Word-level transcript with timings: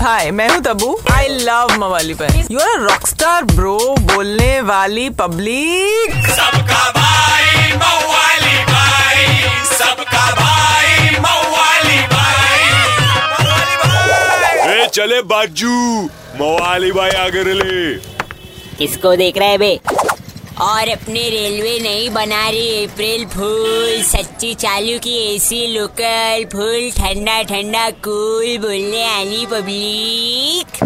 हाय 0.00 0.30
मैं 0.30 0.48
हूँ 0.48 0.60
तबू 0.62 0.88
आई 1.12 1.28
लव 1.28 1.74
मवाली 1.78 2.14
पर 2.20 2.36
you 2.50 2.58
are 2.60 2.78
rock 2.82 3.06
star 3.06 3.44
bro 3.54 3.76
बोलने 4.12 4.60
वाली 4.70 5.08
पब्लिक 5.20 6.14
सबका 6.36 6.82
भाई 6.96 7.72
मवाली 7.82 8.56
भाई। 8.70 9.26
सबका 9.72 10.24
भाई 10.40 11.10
मवाली 11.26 11.98
भाई। 12.14 12.68
ए 14.76 14.86
चले 14.94 15.20
बाजू। 15.34 15.74
मवाली 16.40 16.92
भाई 16.92 17.10
आगे 17.26 17.42
ले 17.52 17.94
किसको 18.78 19.14
देख 19.16 19.38
रहे 19.38 19.48
हैं 19.48 19.58
बे? 19.58 19.78
और 20.60 20.88
अपने 20.88 21.28
रेलवे 21.28 21.78
नहीं 21.78 22.10
बना 22.10 22.48
रही 22.48 22.84
अप्रैल 22.84 23.24
फूल, 23.26 24.02
सच्ची 24.02 24.54
चालू 24.54 24.98
की 24.98 25.34
एसी 25.34 25.66
लोकल 25.66 26.44
फूल, 26.52 26.90
ठंडा 26.90 27.42
ठंडा 27.42 27.90
कूल 27.90 28.58
बोलने 28.58 29.04
आली 29.04 29.46
पब्लिक 29.46 30.82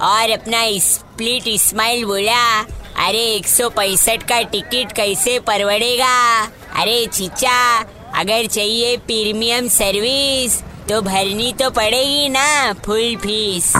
और 0.00 0.30
अपना 0.30 0.78
स्प्लिट 0.78 1.60
स्माइल 1.60 2.04
बोला, 2.04 2.60
अरे, 3.06 3.24
एक 3.24 3.46
सौ 3.46 3.68
पैंसठ 3.68 4.22
का 4.22 4.42
टिकट 4.42 4.92
कैसे 4.92 5.38
परवड़ेगा? 5.38 6.42
अरे, 6.76 7.06
चिचा, 7.06 7.78
अगर 8.14 8.46
चाहिए 8.46 8.96
प्रीमियम 8.96 9.68
सर्विस 9.68 10.60
तो 10.88 11.00
भरनी 11.00 11.52
तो 11.52 11.70
पड़ेगी 11.70 12.28
ना 12.28 12.72
फुल 12.72 13.16
फ़ीस 13.16 13.72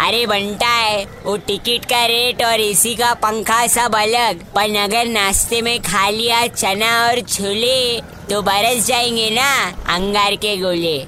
अरे 0.00 0.24
बनता 0.26 0.66
है, 0.66 1.04
वो 1.24 1.36
टिकट 1.36 1.84
का 1.84 2.04
रेट 2.06 2.42
और 2.42 2.60
एसी 2.60 2.94
का 2.94 3.12
पंखा 3.14 3.66
सब 3.66 3.94
अलग। 3.94 4.42
पर 4.54 4.76
अगर 4.76 5.06
नाश्ते 5.06 5.60
में 5.62 5.78
खा 5.80 6.08
लिया 6.08 6.46
चना 6.46 6.90
और 7.08 7.20
छोले 7.20 8.00
तो 8.30 8.40
बरस 8.42 8.86
जाएँगे 8.86 9.28
ना, 9.30 9.50
अंगार 9.94 10.36
के 10.36 10.56
गोले। 10.56 10.98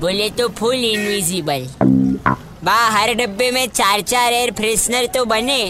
बोले 0.00 0.28
तो 0.30 0.48
फुल 0.48 0.74
इनविजिबल 0.74 1.66
बा, 2.64 2.76
हर 2.88 3.12
डब्बे 3.14 3.50
में 3.50 3.66
चार 3.66 4.00
चार 4.02 4.32
एयर 4.32 4.50
फ्रेशनर 4.52 5.06
तो 5.06 5.24
बने। 5.24 5.62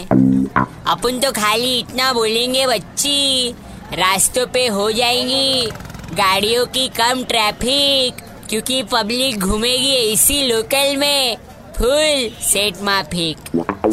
अपन 0.87 1.19
तो 1.19 1.31
खाली 1.31 1.77
इतना 1.79 2.11
बोलेंगे, 2.13 2.65
बच्ची। 2.67 3.49
रास्तों 3.93 4.45
पे 4.47 4.65
हो 4.67 4.91
जाएँगी 4.91 5.67
गाड़ियों 6.13 6.65
की 6.65 6.87
कम 6.97 7.23
ट्रैफ़िक 7.23 8.23
क्योंकि 8.49 8.81
पब्लिक 8.83 9.39
घूमेगी 9.39 9.93
एसी 10.11 10.41
लोकल 10.47 10.95
में। 10.97 11.37
फुल 11.77 12.29
सेट 12.41 12.73
माफिक 12.83 13.37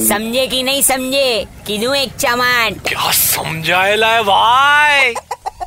समझे 0.08 0.46
कि 0.46 0.62
नहीं 0.62 0.82
समझे? 0.82 1.46
किनू 1.66 1.94
एक 1.94 2.12
चमान। 2.20 2.70
क्या 2.70 3.10
समझाएला 3.10 4.06
है 4.06 4.22
भाई? 4.22 5.14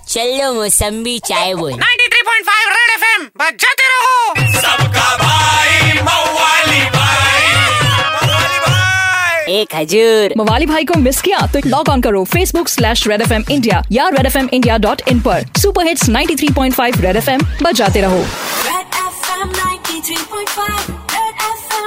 चलो 0.10 0.54
मौसम्बी 0.54 1.20
चाय 1.20 1.54
बोल। 1.54 1.74
93.5 1.74 2.70
रेड 2.70 2.90
एफएम 2.94 3.24
बजाते 3.38 3.88
रहो। 3.88 4.34
सबका 4.62 5.18
भाई 5.18 5.94
मवाली 6.02 6.82
भाई। 6.90 7.54
मवाली 7.86 8.60
भाई। 8.60 9.54
एक 9.54 9.76
हजूर। 9.76 10.34
मवाली 10.38 10.66
भाई 10.66 10.86
को 10.86 11.00
मिस 11.00 11.22
किया 11.22 11.40
तो 11.40 11.60
लॉग 11.66 11.90
ऑन 11.90 12.02
करो 12.02 12.24
Facebook 12.24 12.68
slash 12.68 13.08
red 13.08 13.22
F 13.22 13.34
M 13.34 13.46
India 13.52 13.84
या 13.92 14.10
red 14.10 14.26
F 14.26 14.38
M 14.38 14.50
India 14.54 14.78
dot 14.78 15.02
in 15.08 15.20
पर। 15.20 15.46
Super 15.62 15.88
hits 15.88 16.10
93.5 16.10 17.02
red 17.02 17.16
F 17.16 17.30
M 17.30 17.42
बजाते 17.64 18.02
रहो। 18.02 18.26
Red 18.64 18.98
FM 19.04 19.56
93.5 19.56 21.07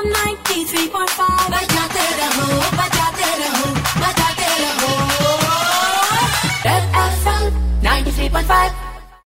93.5. 0.03 1.70